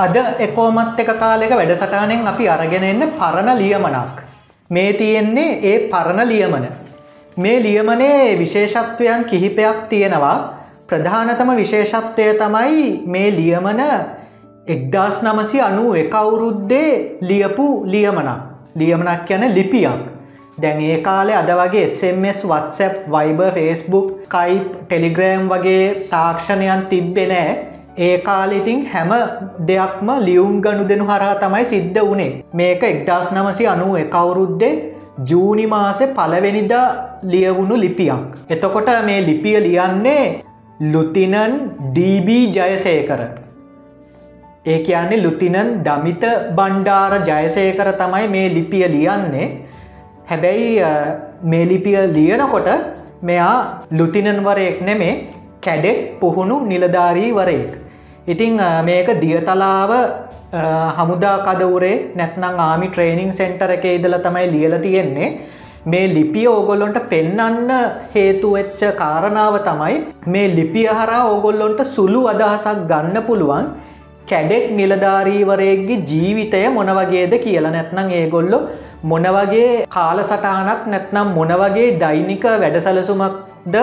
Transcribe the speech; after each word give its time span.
අද 0.00 0.16
එකෝමත් 0.38 1.00
එක 1.00 1.10
කාලෙක 1.16 1.52
වැඩසටානෙන් 1.52 2.26
අපි 2.26 2.48
අරගෙන 2.48 2.84
එන්න 2.84 3.02
පරණ 3.12 3.50
ලියමනක්. 3.54 4.16
මේ 4.70 4.92
තියෙන්නේ 4.94 5.58
ඒ 5.64 5.78
පරණ 5.88 6.28
ලියමන. 6.28 6.66
මේ 7.36 7.62
ලියමනේ 7.62 8.38
විශේෂත්වයන් 8.38 9.24
කිහිපයක් 9.24 9.88
තියෙනවා 9.88 10.36
ප්‍රධානතම 10.86 11.50
විශේෂත්වය 11.56 12.26
තමයි 12.34 12.86
මේ 13.06 13.30
ලියමන 13.32 13.82
එක්දස් 14.66 15.22
නමසි 15.22 15.60
අනු 15.60 15.94
එකවුරුද්දේ 15.94 17.18
ලියපු 17.22 17.66
ලියමනක් 17.86 18.30
ලියමනක් 18.76 19.30
යන 19.30 19.44
ලිපියක් 19.54 20.02
දැන් 20.58 20.80
ඒ 20.82 20.98
කාලේ 21.00 21.36
අද 21.36 21.50
වගේ 21.54 21.86
SMS 21.86 22.44
WhatsApp 22.44 23.08
Viber 23.08 23.40
Facebook 23.56 24.08
Skype 24.24 24.68
Telegram 24.82 25.48
වගේ 25.48 25.84
තාක්ෂණයන් 26.10 26.86
තිබ්බෙනෑ 26.88 27.69
ඒ 27.98 28.18
කාලෙඉතින් 28.18 28.86
හැම 28.86 29.10
දෙයක්ම 29.66 30.08
ලියුම් 30.26 30.62
ගණු 30.62 30.84
දෙනු 30.88 31.04
හරහා 31.04 31.34
තමයි 31.40 31.64
සිද්ධ 31.64 32.00
වනේ 32.10 32.30
මේක 32.54 32.82
එක්දස් 32.84 33.32
නමසි 33.32 33.66
අනුව 33.66 33.96
එකවුරුද්දේ 33.96 34.74
ජූනි 35.24 35.66
මාසෙ 35.66 36.04
පලවෙනිද 36.08 36.74
ලියවුණු 37.24 37.76
ලිපියක්. 37.76 38.22
එතකොට 38.48 38.90
මේ 39.06 39.20
ලිපිය 39.20 39.56
ලියන්නේ 39.60 40.24
ලුතිනන් 40.82 41.34
DB 41.94 42.28
ජයසේකර. 42.56 43.20
ඒ 44.66 44.78
කියන්නේ 44.80 45.22
ලුතිනන් 45.22 45.82
දමිත 45.82 46.24
බණ්ඩාර 46.56 47.12
ජයසේකර 47.22 47.92
තමයි 47.94 48.28
මේ 48.28 48.46
ලිපිය 48.54 48.86
ලියන්නේ 48.88 49.50
හැබැයි 50.26 50.70
මේ 51.44 51.68
ලිපිය 51.68 51.98
ලියනකොට 52.14 52.70
මෙයා 53.22 53.84
ලුතිනන්වරයෙක් 53.92 54.80
නෙමේ 54.80 55.14
කැඩෙක් 55.60 56.20
පුහුණු 56.20 56.56
නිලධාරී 56.64 57.30
වරයෙක්. 57.32 57.89
ඉතිං 58.26 58.58
මේක 58.84 59.08
දියතලාව 59.20 59.92
හමුදා 60.98 61.36
කදවරේ 61.46 61.94
නැත්නම් 62.16 62.60
ආමි 62.60 62.88
ට්‍රේනිං 62.88 63.32
සෙන්ටර 63.32 63.70
එක 63.76 63.84
ඉදල 63.86 64.16
තමයි 64.26 64.46
ලියල 64.54 64.76
තියෙන්නේ. 64.78 65.30
මේ 65.86 66.06
ලිපිය 66.14 66.46
ඕගොල්ලොන්ට 66.46 66.98
පෙන්නන්න 67.08 67.70
හේතුවෙච්ච 68.14 68.82
කාරණාව 68.96 69.54
තමයි 69.68 69.94
මේ 70.26 70.48
ලිපිය 70.56 70.88
හරා 70.92 71.22
ඕගොල්ලොන්ට 71.28 71.80
සුළු 71.94 72.20
අදහසක් 72.32 72.82
ගන්න 72.90 73.22
පුළුවන් 73.28 73.68
කැඩෙක් 74.28 74.64
නිලධාරීවරයක්ගේ 74.72 76.04
ජීවිතය 76.10 76.62
මොනවගේද 76.70 77.34
කියලා. 77.44 77.72
නැත්නම් 77.72 78.10
ඒගොල්ලො 78.12 78.58
මොනවගේ 79.02 79.84
කාලසටහනක් 79.88 80.82
නැත්නම් 80.86 81.28
මොනවගේ 81.38 81.98
දෛනික 81.98 82.44
වැඩසලසුමක්ද 82.62 83.76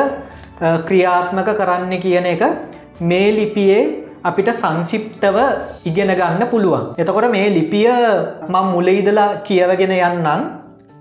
ක්‍රියාත්මක 0.87 1.49
කරන්න 1.61 1.95
කියන 2.03 2.27
එක 2.33 2.43
මේ 3.01 3.31
ලිපියේ 3.31 4.06
අපිට 4.29 4.49
සංශිප්තව 4.53 5.37
ඉගෙන 5.85 6.11
ගන්න 6.11 6.43
පුළුවන්. 6.51 6.85
එතකොට 6.97 7.27
මේ 7.31 7.47
ලිපිය 7.57 7.89
මං 8.49 8.65
මුලයිදලා 8.73 9.29
කියවගෙන 9.47 9.93
යන්නම් 9.97 10.43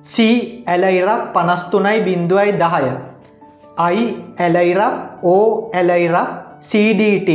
C 0.07 0.25
ඇලයිරක් 0.67 1.31
පනස්තුනයි 1.35 1.99
බින්දුවයි 2.07 2.53
දහය. 2.63 2.89
I 3.91 4.03
ඇලයිරක් 4.39 5.25
O 5.25 5.37
ඇලයිරක් 5.75 6.29
CDT 6.63 7.31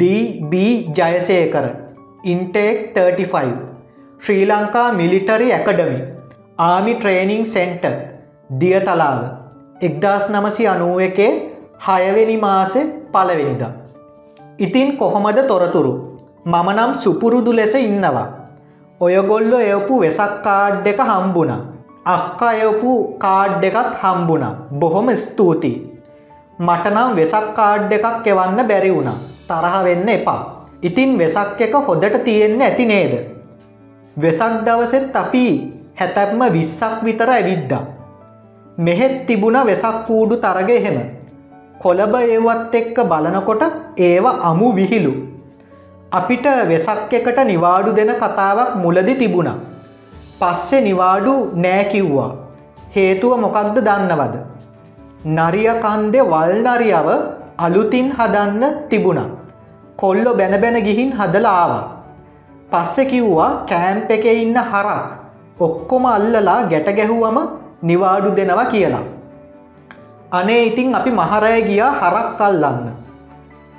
DB 0.00 0.52
Jayasekara 0.92 1.66
intake 2.24 2.94
35 2.94 3.56
Sri 4.22 4.46
Lanka 4.50 4.86
military 4.92 5.48
academy 5.52 5.98
army 6.60 6.94
training 6.94 7.44
centre 7.46 7.84
Diyatalawa 8.60 9.20
එක්දස් 9.80 10.24
නමසි 10.34 10.66
අනුව 10.66 10.98
එකේ 11.00 11.32
හයවෙනි 11.86 12.36
මාසෙ 12.36 12.80
පලවෙනිදා. 13.12 13.72
ඉතින් 14.58 14.96
කොහොමද 14.98 15.38
තොරතුරු 15.48 15.92
මම 16.44 16.68
නම් 16.76 16.92
සුපුරුදු 17.02 17.52
ලෙස 17.52 17.74
ඉන්නවා. 17.78 18.26
ඔයගොල්ලො 19.00 19.58
එවපු 19.64 19.94
වෙසක් 20.02 20.32
කාඩ් 20.46 20.86
එක 20.86 21.00
හම්බුණ. 21.00 21.52
අක්ක 22.06 22.40
එවපු 22.58 22.92
කාඩ් 23.18 23.64
එකත් 23.64 23.92
හම්බුණ 24.02 24.44
බොහොම 24.80 25.08
ස්තුතියි. 25.14 25.82
මටනම් 26.58 27.10
වෙසක් 27.18 27.46
කාඩ් 27.58 27.92
එකක් 27.92 28.26
එවන්න 28.26 28.60
බැරි 28.70 28.90
වුණ 28.90 29.10
තරහ 29.48 29.76
වෙන්න 29.86 30.08
එපා. 30.08 30.40
ඉතින් 30.82 31.10
වෙසක් 31.18 31.60
එක 31.60 31.74
හොදට 31.88 32.18
තියෙන්න 32.24 32.60
ඇති 32.60 32.86
නේද. 32.86 33.14
වෙසක් 34.16 34.54
දවසෙත් 34.66 35.16
අපි 35.16 35.44
හැතැත්ම 35.94 36.42
විස්සක් 36.52 36.98
විතර 37.04 37.30
ඇවිද්දා. 37.30 37.84
මෙහෙත් 38.78 39.14
තිබුණ 39.26 39.58
වෙසක් 39.66 39.96
කූඩු 40.06 40.36
තරග 40.38 40.70
එහෙම. 40.70 40.98
කොළඹ 41.82 42.14
ඒවත් 42.18 42.74
එක්ක 42.80 42.98
බලනකොට 43.10 43.62
ඒව 44.08 44.26
අමු 44.50 44.68
විහිලු. 44.78 45.12
අපිට 46.12 46.46
වෙසක් 46.70 47.12
එකට 47.18 47.38
නිවාඩු 47.50 47.90
දෙන 47.98 48.12
කතාවක් 48.22 48.76
මුලදි 48.82 49.14
තිබුණ. 49.22 49.50
පස්සෙ 50.40 50.78
නිවාඩු 50.80 51.34
නෑකිව්වා. 51.64 52.30
හේතුව 52.96 53.34
මොකක්ද 53.44 53.76
දන්නවද. 53.88 54.36
නරියකන්දෙ 55.38 56.20
වල්නරියව 56.32 57.08
අලුතින් 57.58 58.08
හදන්න 58.18 58.64
තිබුණ. 58.90 59.20
කොල්ලො 59.96 60.32
බැන 60.34 60.60
බැන 60.62 60.78
ගිහින් 60.88 61.12
හදලාවා. 61.12 61.84
පස්සෙ 62.72 63.04
කිව්වා 63.12 63.50
කෑම්ප 63.70 64.10
එක 64.10 64.26
ඉන්න 64.34 64.58
හරක් 64.62 65.06
ඔක්කොම 65.60 66.04
අල්ලලා 66.06 66.58
ගැට 66.72 66.90
ගැහුවම 66.98 67.38
නිවාඩු 67.82 68.30
දෙනවා 68.36 68.66
කියලා. 68.74 69.04
අනේ 70.32 70.68
ඉතින් 70.68 70.92
අපි 70.94 71.10
මහරය 71.10 71.60
ගියා 71.68 71.92
හරක් 72.00 72.28
කල්ලන්න. 72.40 72.88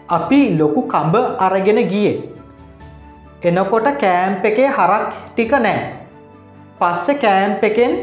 අපි 0.09 0.39
ලොකු 0.59 0.81
කඹ 0.93 1.15
අරගෙන 1.39 1.79
ගියේ. 1.91 2.13
එනකොට 3.43 3.89
කෑම්ප 4.03 4.45
එකේ 4.49 4.69
හරක් 4.77 5.05
ටික 5.35 5.53
නෑ. 5.65 5.79
පස්සෙ 6.79 7.13
කෑම්ප 7.23 7.63
එකෙන් 7.69 7.93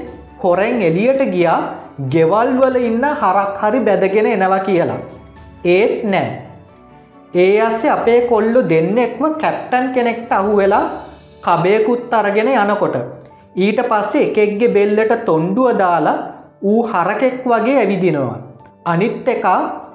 හොරෙන් 0.42 0.78
එලියට 0.88 1.22
ගියා 1.34 1.58
ගෙවල් 2.14 2.52
වල 2.60 2.76
ඉන්න 2.90 3.04
හරක් 3.22 3.58
හරි 3.62 3.80
බැදගෙන 3.88 4.30
එනවා 4.34 4.60
කියලා. 4.68 5.00
ඒත් 5.74 6.04
නෑ. 6.04 6.28
ඒ 7.34 7.60
අස්සේ 7.68 7.90
අපේ 7.96 8.20
කොල්ලු 8.30 8.62
දෙන්නෙක්ම 8.72 9.24
කැප්ටන් 9.42 9.90
කෙනෙක්ට 9.98 10.32
අහු 10.38 10.54
වෙලා 10.60 10.84
කබයකුත් 11.42 12.14
අරගෙන 12.20 12.54
යනකොට. 12.54 12.96
ඊට 13.56 13.82
පස්සේ 13.90 14.24
එකෙක්ගේ 14.28 14.74
බෙල්ලට 14.78 15.18
තොන්ඩුව 15.28 15.78
දාලා 15.82 16.35
ඌ 16.62 16.82
හරකෙක් 16.84 17.44
වගේ 17.46 17.78
ඇවිදිනවා. 17.78 18.38
අනිත් 18.84 19.28
එක 19.28 19.44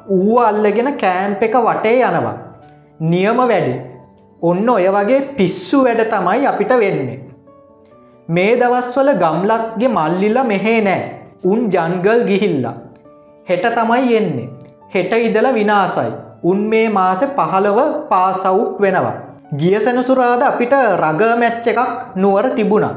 ඌ 0.10 0.40
අල්ලගෙන 0.40 0.98
කෑම්ප 0.98 1.44
එක 1.44 1.56
වටේ 1.68 2.02
යනවා. 2.02 2.38
නියම 3.00 3.38
වැඩි. 3.38 3.74
ඔන්න 4.42 4.70
ඔය 4.70 4.88
වගේ 4.90 5.22
පිස්සු 5.38 5.84
වැඩ 5.84 6.02
තමයි 6.14 6.48
අපිට 6.48 6.74
වෙන්නේ. 6.84 7.20
මේ 8.30 8.56
දවස්වල 8.60 9.10
ගම්ලත්ගේ 9.24 9.94
මල්ලිල 9.98 10.44
මෙහේ 10.44 10.82
නෑ 10.82 11.02
උන් 11.44 11.70
ජන්ගල් 11.70 12.24
ගිහිල්ලා. 12.30 12.76
හෙට 13.50 13.66
තමයි 13.76 14.16
එන්නේ. 14.18 14.50
හෙට 14.94 15.14
ඉදල 15.14 15.54
විනාසයි. 15.54 16.12
උන් 16.44 16.60
මේ 16.72 16.90
මාස 16.90 17.22
පහළව 17.38 17.80
පාසවුට් 18.10 18.82
වෙනවා. 18.82 19.16
ගිය 19.58 19.80
සෙනසුරාද 19.80 20.44
අපිට 20.44 20.74
රග 20.98 21.22
මැච්ච 21.40 21.68
එකක් 21.68 21.80
නුවර 22.16 22.46
තිබුණා. 22.56 22.96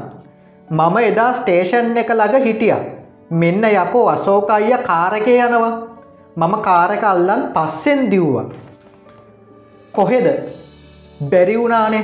මම 0.69 0.95
එදා 1.09 1.31
ස්ටේෂන් 1.33 1.97
එක 1.97 2.09
ළඟ 2.09 2.45
හිටිය. 2.45 2.75
මෙන්න 3.31 3.63
යකෝ 3.63 4.07
අසෝකයිය 4.09 4.77
කාරකය 4.83 5.37
යනවා. 5.37 5.73
මම 6.37 6.53
කාරක 6.61 7.03
අල්ලන් 7.03 7.41
පස්සෙන් 7.53 8.11
දිව්වා. 8.11 8.45
කොහෙද 9.93 10.27
බැරිවුණානේ 11.31 12.03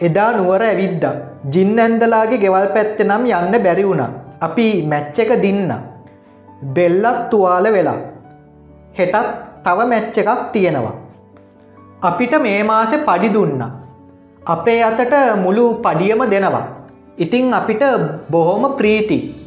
එදා 0.00 0.32
නුවර 0.32 0.62
ඇවිද්ද. 0.62 1.04
ජින්න 1.52 1.78
ඇන්දලාගේ 1.78 2.38
ගෙවල් 2.38 2.66
පැත්ත 2.74 3.00
නම් 3.00 3.24
යන්න 3.26 3.62
බැරි 3.64 3.84
වුණ. 3.84 4.02
අපි 4.40 4.66
මැච්ච 4.82 5.18
එක 5.18 5.32
දින්න. 5.42 5.72
බෙල්ලත් 6.74 7.30
තුවාල 7.30 7.72
වෙලා. 7.72 7.98
හෙටත් 8.98 9.16
තව 9.64 9.78
මැච්ච 9.88 10.18
එකක් 10.18 10.52
තියෙනවා. 10.52 10.94
අපිට 12.02 12.34
මේ 12.42 12.62
මාසෙ 12.62 12.96
පඩි 12.98 13.34
දුන්න. 13.34 13.62
අපේ 14.44 14.82
අතට 14.82 15.14
මුළු 15.36 15.64
පඩියම 15.84 16.22
දෙනවා. 16.30 16.66
ඉතිං 17.18 17.54
අපිට 17.54 17.82
බොහොම 18.30 18.76
ප්‍රීති. 18.76 19.41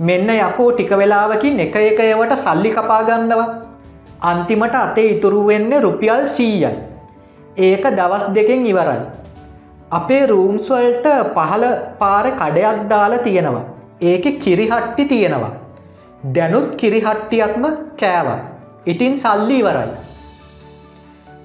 මෙන්න 0.00 0.28
යකෝ 0.28 0.70
ටික 0.72 0.90
වෙලාවකින් 0.90 1.60
එක 1.60 1.76
එක 1.76 2.00
ඒවට 2.00 2.32
සල්ලි 2.38 2.70
කපාගන්නවා. 2.70 3.46
අන්තිමට 4.22 4.74
අතේ 4.74 5.06
ඉතුරු 5.10 5.46
වෙන්නේ 5.46 5.80
රුපියල් 5.80 6.26
සීයයි. 6.26 6.70
ඒක 7.58 7.84
දවස් 7.96 8.26
දෙකෙන් 8.34 8.66
ඉවරයි. 8.66 9.00
අපේ 9.90 10.26
රූම්ස්වල්ට 10.26 11.06
පහල 11.34 11.64
පාර 11.98 12.26
කඩයක් 12.30 12.88
දාලා 12.90 13.18
තියෙනවා. 13.18 13.64
ඒක 14.02 14.40
කිරිහට්ටි 14.42 15.04
තියෙනවා. 15.04 15.50
දැනුත් 16.34 16.74
කිරිහට්ටියක්ම 16.76 17.64
කෑව. 18.00 18.28
ඉතින් 18.86 19.16
සල්ලි 19.16 19.58
ඉවරයි. 19.58 19.88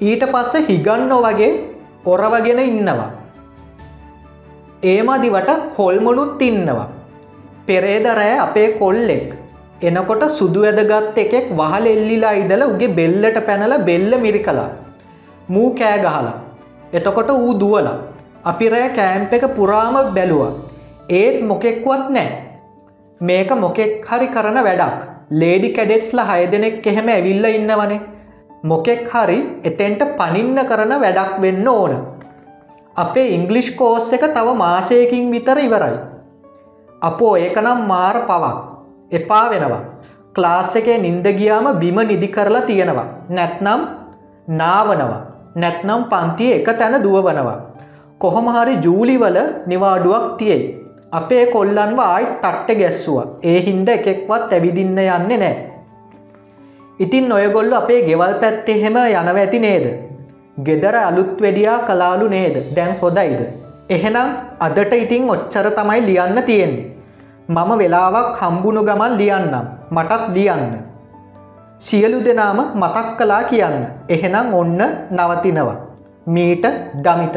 ඊට 0.02 0.24
පස්ස 0.32 0.70
හිගන්නෝ 0.70 1.22
වගේ 1.24 1.52
ඔරවගෙන 2.06 2.60
ඉන්නවා. 2.60 3.12
ඒමදිවට 4.84 5.52
හොල්මොනුත් 5.78 6.42
ඉන්නවා. 6.42 6.90
පෙරේදරෑ 7.72 8.36
අපේ 8.48 8.70
කොල්ලෙක්. 8.82 9.28
එනකොට 9.90 10.24
සුදු 10.40 10.62
ඇදගත් 10.70 11.20
එකෙක් 11.24 11.48
වහල 11.60 11.86
එල්ලිලා 11.96 12.34
ඉදල 12.42 12.64
උගේ 12.70 12.96
බෙල්ලට 13.00 13.38
පැනල 13.48 13.74
බෙල්ල 13.90 14.14
මිරි 14.26 14.42
කලා. 14.48 14.70
මූ 15.54 15.70
කෑ 15.80 16.00
ගහලා. 16.06 16.34
එතකොට 16.94 17.32
ඌ 17.36 17.54
දුවලා. 17.62 17.98
අපි 18.44 18.68
රෑ 18.74 18.90
කෑම්ප 19.00 19.34
එක 19.38 19.46
පුරාම 19.58 19.98
බැලුවා. 20.18 20.52
ඒත් 21.20 21.38
මොකෙක්වත් 21.52 22.06
නෑ. 22.18 22.30
මේක 23.22 23.52
මොකෙක් 23.64 24.08
හරි 24.12 24.28
කරන 24.36 24.60
වැඩක්. 24.68 25.02
ලේඩි 25.42 25.74
කැඩෙක්ස්ල 25.78 26.22
හය 26.30 26.40
දෙනෙක් 26.54 26.88
එහෙම 26.94 27.12
ඇවිල්ල 27.16 27.50
ඉන්නවනේ. 27.58 28.00
මොකෙක් 28.64 29.04
හරි 29.14 29.40
එතෙන්ට 29.64 30.08
පනින්න 30.20 30.64
කරන 30.72 30.96
වැඩක් 31.06 31.36
වෙන්න 31.46 31.68
ඕන. 31.76 31.94
අපේ 32.96 33.28
ඉංගලිෂ් 33.38 33.76
කෝස් 33.82 34.14
එක 34.18 34.26
තව 34.38 34.58
මාසයකින් 34.64 35.32
විතර 35.36 35.60
ඉවරයි. 35.68 36.11
අපෝ 37.02 37.34
ඒකනම් 37.38 37.80
මාර 37.92 38.18
පවක් 38.30 38.58
එපා 39.12 39.46
වෙනවා. 39.52 39.82
ක්ලාස් 40.36 40.76
එකේ 40.80 40.98
නින්ද 41.06 41.26
ගියාම 41.40 41.68
බිම 41.80 41.98
නිදි 42.10 42.28
කරලා 42.28 42.62
තියෙනවා. 42.62 43.08
නැත්නම් 43.30 43.82
නාවනවා. 44.60 45.22
නැත්නම් 45.56 46.04
පන්තිය 46.12 46.52
එක 46.58 46.70
තැන 46.80 47.04
දුවවනවා. 47.04 47.58
කොහොම 48.22 48.48
හරි 48.56 48.76
ජූලිවල 48.86 49.40
නිවාඩුවක් 49.68 50.28
තියෙයි. 50.38 50.70
අපේ 51.12 51.46
කොල්ලන්ව 51.46 52.00
ආයි 52.00 52.28
තට්ට 52.44 52.78
ගැස්සුව. 52.82 53.18
ඒ 53.44 53.60
හින්ද 53.68 53.88
එකෙක්වත් 53.88 54.54
ඇවිදින්න 54.54 55.02
යන්නේ 55.08 55.42
නෑ. 55.44 55.56
ඉතින් 57.00 57.34
ඔයගොල්ල 57.34 57.74
අපේ 57.74 58.02
ගෙවල් 58.08 58.34
පැත්තේ 58.44 58.78
හෙම 58.84 58.98
යනව 59.06 59.42
ඇති 59.44 59.60
නේද. 59.60 59.88
ගෙදර 60.66 60.96
අලුත් 61.08 61.42
වැඩියා 61.42 61.80
කලාලු 61.90 62.30
නේද 62.30 62.56
දැන් 62.76 62.96
හොදයිද. 63.02 63.61
එහෙනම් 63.92 64.30
අදට 64.60 64.94
ඉතින් 64.96 65.30
ඔච්චර 65.30 65.68
තමයි 65.72 66.02
ලියන්න 66.08 66.42
තියෙන්නේ. 66.50 66.88
මම 67.50 67.72
වෙලාවක් 67.80 68.38
හම්බුණු 68.42 68.82
ගමන් 68.84 69.14
ලියන්නම් 69.18 69.66
මටත් 69.92 70.28
ලියන්න. 70.36 70.74
සියලු 71.80 72.20
දෙනාම 72.26 72.60
මතක් 72.74 73.08
කලා 73.18 73.44
කියන්න 73.44 73.80
එහෙනම් 74.10 74.54
ඔන්න 74.54 74.82
නවතිනවා. 75.12 75.78
මීට 76.28 76.66
දමිත. 76.98 77.36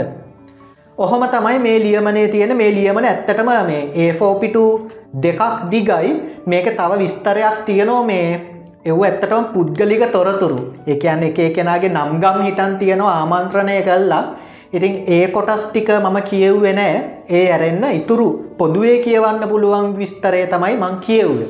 ඔහොම 0.98 1.22
තමයි 1.28 1.58
මේ 1.58 1.78
ලියමනේ 1.80 2.28
තියෙන 2.28 2.56
මේ 2.56 2.70
ලියමන 2.70 3.04
ඇත්තටම 3.04 3.50
මේ 3.66 3.82
ඒෆෝපිටු 3.96 4.64
දෙකක් 5.16 5.42
දිගයි 5.70 6.10
මේක 6.46 6.66
තව 6.76 6.98
විස්තරයක් 6.98 7.56
තියනෝ 7.66 8.02
මේ 8.04 8.28
එව් 8.84 9.02
ඇත්තටම 9.02 9.44
පුද්ගලික 9.54 10.04
තොරතුරු 10.12 10.58
එකයන්න 10.86 11.22
එක 11.28 11.38
කෙනගේ 11.56 11.90
නම්ගම් 11.90 12.38
හිටන් 12.46 12.78
තියෙනවා 12.78 13.14
ආමන්ත්‍රණය 13.16 13.76
කල්ලා 13.82 14.24
ඉතින් 14.76 14.94
ඒ 15.06 15.26
කොටස් 15.28 15.64
ටික 15.66 15.88
මම 15.96 16.18
කියව්වෙන 16.30 16.78
ඒ 16.78 17.42
ඇරෙන්න්න 17.46 17.84
ඉතුරු 17.98 18.26
පොදුවේ 18.58 18.96
කියවන්න 19.04 19.48
පුළුවන් 19.48 19.94
විස්තරය 19.98 20.40
තමයි 20.46 20.74
මං 20.76 20.96
කියව්වේ. 21.00 21.48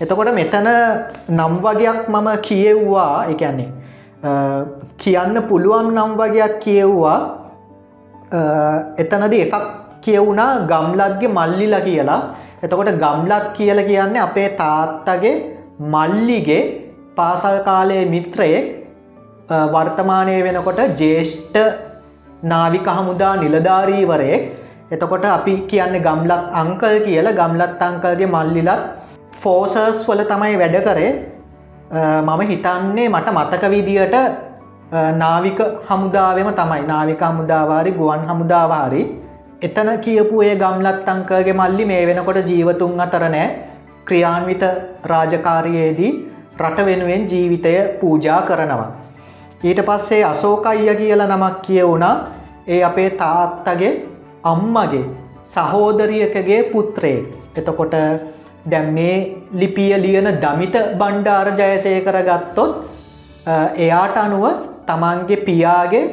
එතකොට 0.00 0.30
මෙතන 0.34 0.68
නම් 1.30 1.54
වගයක් 1.64 2.00
මම 2.08 2.28
කියෙව්වා 2.42 3.24
එකන්නේ 3.24 3.68
කියන්න 4.98 5.42
පුළුවන් 5.48 5.88
නම් 5.94 6.12
වගයක් 6.20 6.60
කියව්වා. 6.60 7.18
එතනද 8.96 9.34
එකක් 9.34 9.54
කියවුණා 10.02 10.50
ගම්ලත්ගේ 10.70 11.34
මල්ලිලා 11.38 11.80
කියලා. 11.80 12.20
එතකොට 12.62 12.92
ගම්ලත් 13.04 13.46
කියල 13.56 13.80
කියන්නේ 13.90 14.20
අපේ 14.20 14.48
තාත්තගේ 14.60 15.36
මල්ලිගේ 15.94 16.62
පාසල් 17.16 17.58
කාලයේ 17.64 18.04
මිත්‍රයෙක් 18.06 18.66
වර්තමානය 19.72 20.42
වෙනකොට 20.44 20.80
ජේෂ්ඨ 21.00 21.87
නාවික 22.42 22.88
හමුදා 22.98 23.34
නිලධාරීවරයෙක්. 23.42 24.42
එතකොට 24.92 25.24
අපි 25.24 25.54
කියන්න 25.70 26.02
ගම්ලත් 26.06 26.44
අංකල් 26.62 26.96
කියල. 27.06 27.28
ගම්ලත් 27.40 27.82
අංකල්ගේ 27.88 28.32
මල්ලිලත් 28.36 28.82
ෆෝසර්ස් 29.42 30.00
වල 30.08 30.22
තමයි 30.32 30.58
වැඩ 30.62 30.76
කරේ. 30.88 31.10
මම 32.28 32.40
හිතන්නේ 32.50 33.08
මට 33.08 33.28
මතක 33.36 33.64
විදියට 33.74 34.16
නාවික 35.22 35.60
හමුදාවම 35.90 36.50
තමයි. 36.60 36.82
නාවික 36.92 37.22
හමුදාවාරි 37.30 37.92
ගුවන් 38.00 38.28
හමුදාවාරි. 38.30 39.02
එතන 39.66 39.90
කියපු 40.04 40.42
ඒ 40.48 40.54
ගම්ලත් 40.62 41.08
අංකගේ 41.14 41.58
මල්ලි 41.60 41.84
මේ 41.92 42.06
වෙනකොට 42.10 42.40
ජීවතුන් 42.50 43.00
අතර 43.06 43.24
නෑ. 43.34 43.48
ක්‍රියාන්විත 44.06 44.62
රාජකාරයේදී 45.12 46.12
රට 46.62 46.86
වෙනුවෙන් 46.88 47.26
ජීවිතය 47.32 47.72
පූජා 48.00 48.40
කරනවා. 48.48 48.90
ඊට 49.60 49.80
පස්සේ 49.82 50.24
අසෝක 50.24 50.66
අයිය 50.66 50.94
කියල 50.96 51.22
නමක් 51.24 51.54
කියවුණා. 51.62 52.16
ඒ 52.68 52.82
අපේ 52.82 53.10
තාත්තගේ 53.20 53.92
අම්මගේ 54.44 55.04
සහෝදරියකගේ 55.46 56.62
පුත්‍රේ 56.72 57.18
එතකොට 57.56 57.94
දැම් 58.66 58.92
මේ 58.92 59.16
ලිපිය 59.52 59.92
ලියන 59.96 60.28
දමිත 60.42 60.76
බණ්ඩාර 61.00 61.48
ජයසය 61.52 61.92
කරගත්තොත් 62.00 62.72
එයාට 63.76 64.16
අනුව 64.16 64.44
තමන්ගේ 64.86 65.44
පියාගේ 65.48 66.04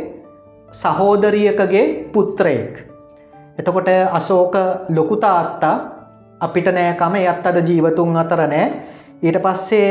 සහෝදරියකගේ 0.74 1.86
පුත්‍රයෙක්. 2.14 2.74
එතකොට 3.60 3.90
අසෝක 4.12 4.56
ලොකුතාත්තා 4.90 5.76
අපිට 6.42 6.68
නෑකම 6.70 7.16
එත් 7.16 7.48
අද 7.48 7.58
ජීවතුන් 7.70 8.18
අතර 8.18 8.42
නෑ. 8.48 8.66
ඊට 9.24 9.38
පස්සේ 9.40 9.88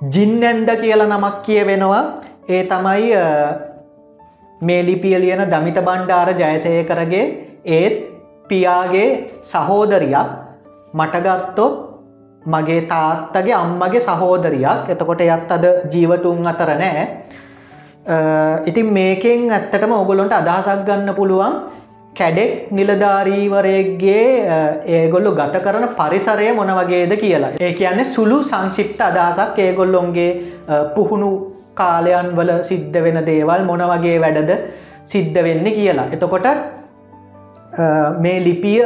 ජින්නැන්ද 0.00 0.70
කියල 0.82 1.02
නමක් 1.06 1.36
කිය 1.42 1.62
වෙනවා 1.66 2.04
ඒ 2.50 2.62
තමයි 2.64 3.10
මේ 4.60 4.82
ලිපිය 4.82 5.16
ලියන 5.16 5.44
දමිත 5.48 5.78
බණ්ඩාර 5.80 6.32
ජයසය 6.34 6.72
කරගේ 6.84 7.26
ඒත් 7.66 7.94
පියාගේ 8.48 9.08
සහෝදරයක් 9.44 10.14
මටගත්තොත් 10.94 11.74
මගේ 12.44 12.80
තාත්තගේ 12.88 13.54
අම්මගේ 13.54 14.00
සහෝදරයක් 14.00 14.88
එතකොට 14.88 15.20
යත් 15.22 15.50
අද 15.50 15.64
ජීවතුන් 15.92 16.46
අතර 16.46 16.72
නෑ. 16.74 17.04
ඉතින් 18.66 18.88
මේකෙන් 18.88 19.50
ඇත්තටම 19.50 19.92
ඔගොලොන්ට 19.94 20.32
අදහසක් 20.32 20.82
ගන්න 20.86 21.14
පුළුවන් 21.14 21.54
කැඩෙක් 22.16 22.72
නිලධාරීවරයගේ 22.72 24.24
ඒගොල්ලු 24.88 25.32
ගත 25.32 25.62
කරන 25.62 25.86
පරිසරය 25.94 26.52
මොන 26.52 26.72
වගේද 26.72 27.12
කියලා. 27.16 27.52
ඒ 27.60 27.72
කියන්නේ 27.74 28.04
සුළු 28.06 28.42
සංශිප්ත 28.42 29.00
අදහසක් 29.00 29.58
ඒගොල්ලොන්ගේ 29.58 30.32
පුහුණු 30.94 31.30
කාලයන් 31.80 32.28
වල 32.38 32.52
සිද්ධ 32.70 32.98
වෙන 33.06 33.20
දේවල් 33.30 33.62
මොන 33.70 33.84
වගේ 33.92 34.18
වැඩද 34.24 34.52
සිද්ධ 35.06 35.40
වෙන්න 35.46 35.66
කියලා. 35.70 36.10
එතකොට 36.12 36.46
මේ 38.18 38.38
ලිපිය 38.40 38.82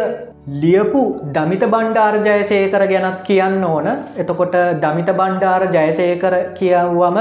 ලියපු 0.54 1.02
දමිත 1.32 1.64
බණ්ඩාර 1.66 2.14
ජයසේකර 2.20 2.82
ගැනත් 2.86 3.20
කියන්න 3.24 3.64
ඕන. 3.64 3.86
එතකොට 4.16 4.56
දමිත 4.82 5.10
බණ්ඩාර 5.10 5.62
ජයසේකර 5.68 6.34
කියව්වම 6.54 7.18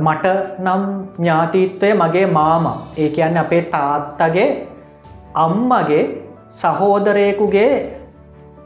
මට 0.00 0.26
නම් 0.60 0.82
ඥාතීත්වය 1.18 1.94
මගේ 1.94 2.26
මාම. 2.28 2.66
ඒ 2.96 3.08
කියන්න 3.10 3.36
අපේ 3.36 3.62
තාත්තගේ 3.72 4.48
අම්මගේ 5.36 6.04
සහෝදරයකුගේ 6.52 7.70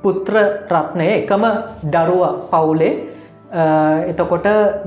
පුත්‍ර 0.03 0.35
රත්නය 0.71 1.07
එකම 1.13 1.45
දරුව 1.87 2.23
පවුලේ 2.51 2.95
එතකොට 3.51 4.47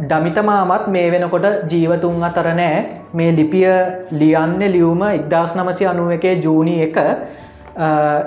දමිතමාමත් 0.10 0.88
මේ 0.88 1.12
වෙනකොට 1.12 1.46
ජීවතුන් 1.72 2.24
අතර 2.24 2.54
නෑ. 2.54 2.86
මේ 3.14 3.32
ලිපිය 3.36 3.68
ලියන්න 4.12 4.60
ලියවම 4.60 5.04
එක්දස් 5.10 5.56
නමසි 5.56 5.86
අනුව 5.86 6.12
එකේ 6.12 6.42
ජූනි 6.42 6.82
එක. 6.84 6.98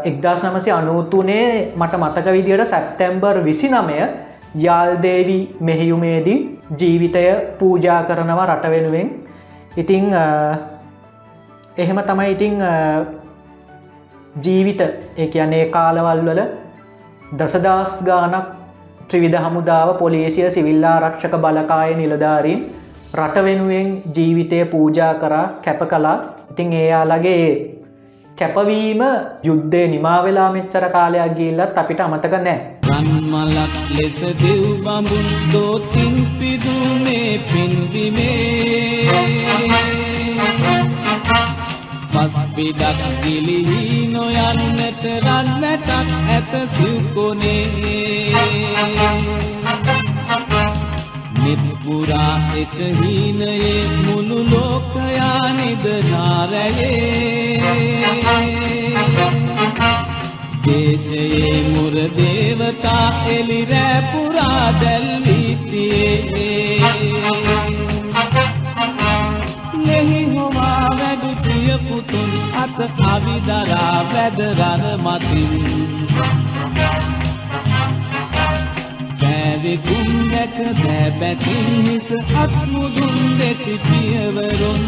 එක්දස් 0.05 0.43
නමසි 0.45 0.71
අනූතුනේ 0.71 1.73
මට 1.77 1.99
මතක 1.99 2.27
විදියට 2.33 2.67
සැප්තැම්බර් 2.67 3.43
විසි 3.45 3.69
නමය 3.69 3.99
යාල්දේවී 4.57 5.57
මෙහෙයුමේදී 5.61 6.39
ජීවිතය 6.79 7.25
පූජා 7.59 8.03
කරනවා 8.05 8.47
රට 8.47 8.71
වෙනුවෙන්. 8.71 9.11
ඉතිං 9.77 10.09
එහෙම 11.77 12.01
තමයි 12.09 12.33
ඉතිං 12.33 12.57
ජීවිත. 14.43 14.81
ඒ 15.19 15.27
කියන්නේ 15.27 15.65
කාලවල් 15.69 16.25
වල 16.27 16.43
දසදස් 17.37 18.03
ගානක් 18.05 18.62
ත්‍රිවිධ 19.12 19.40
හමුදාව 19.45 19.88
පොලේසිය 19.99 20.47
සිවිල්ලා 20.54 20.95
රක්ෂක 21.02 21.35
බලකාය 21.42 21.90
නිලධාරීන් 21.97 22.61
රට 23.14 23.45
වෙනුවෙන් 23.47 23.88
ජීවිතය 24.16 24.61
පූජා 24.73 25.12
කරා 25.23 25.47
කැප 25.64 25.83
කලා 25.90 26.14
ඉතිං 26.52 26.73
ඒයාලගේ 26.78 27.45
කැපවීම 28.38 29.02
යුද්ධය 29.49 29.83
නිමාවෙලා 29.95 30.49
මෙච්චර 30.54 30.87
කාලයක් 30.95 31.35
ගිල්ලත් 31.38 31.81
අපිට 31.83 32.00
අමතක 32.04 32.37
නෑ. 32.47 32.59
රන්මලක් 32.90 33.75
ලෙස 33.97 34.21
දෙව් 34.40 34.62
බඹුන් 34.85 35.28
දෝතින් 35.54 36.14
පිදුනේ 36.38 37.33
පින්දිමේ 37.50 39.02
පස් 42.25 42.35
පිඩක් 42.55 42.99
ගිලිහි 43.23 44.07
නොයන්නට 44.07 45.02
රන්නටක් 45.23 45.91
ඇත 46.29 46.52
සිව්කොනේ 46.75 48.33
නිත්පුරා 51.38 52.35
එක 52.61 52.76
හීනයේ 52.99 53.83
මුළු 53.97 54.38
ලෝකයා 54.45 55.47
නිදනාරැයේ 55.57 57.02
දේශයේ 60.64 61.59
මුර 61.69 61.95
දේවතා 62.19 63.07
එලිරෑ 63.35 64.00
පුරා 64.12 64.67
දැල්වීතියේ 64.81 67.22
අත 72.62 72.78
අවිදරා 73.12 73.99
වැදරන 74.12 74.83
මතින්. 75.04 75.52
පෑවෙකුම් 79.21 80.11
දැක 80.33 80.57
දෑබැතින් 80.83 81.66
හිස 81.87 82.09
අත්මුදුන් 82.42 83.16
දෙති 83.38 83.75
පියවරුන්. 83.87 84.83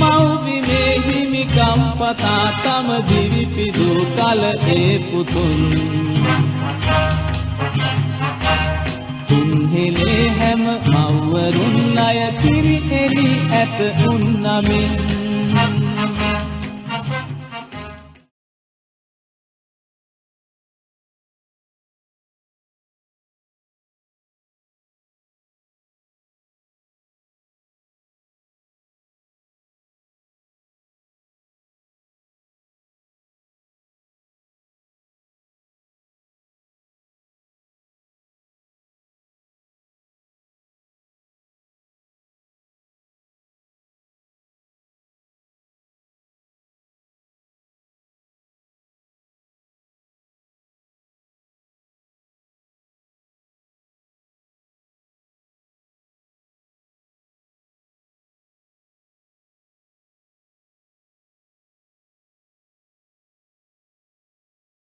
මව්බිමේ 0.00 0.92
හිමිකම් 1.06 1.82
පතා 2.00 2.46
තම 2.62 2.88
දිවිපිදු 3.08 3.90
කල 4.16 4.42
ඒ 4.76 4.98
පුතුන්. 5.08 6.49
තුන්හෙලේ 9.70 10.28
හැම 10.30 10.62
මව්වරුන් 10.84 11.98
අය 11.98 12.20
කිරි 12.36 12.76
එලි 12.94 13.26
ඇත 13.52 13.78
උන්නමින් 14.06 15.19